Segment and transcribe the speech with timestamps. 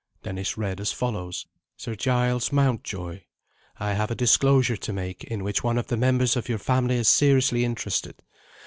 [0.23, 1.45] Dennis read as follows:
[1.77, 3.21] "Sir Giles Mountjoy,
[3.79, 6.95] I have a disclosure to make, in which one of the members of your family
[6.95, 8.19] is seriously interested.